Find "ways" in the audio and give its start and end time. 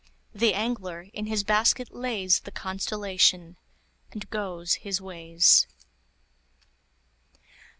4.99-5.67